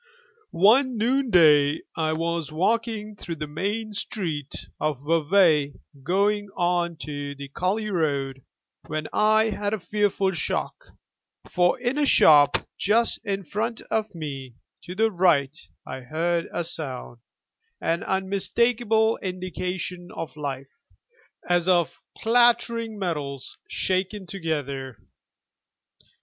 [0.49, 7.35] One noon day I was walking through the main street of Vevay going on to
[7.35, 8.41] the Cully road
[8.87, 10.73] when I had a fearful shock,
[11.51, 16.63] for in a shop just in front of me to the right I heard a
[16.63, 17.19] sound
[17.79, 20.71] an unmistakable indication of life
[21.47, 24.97] as of clattering metals shaken together.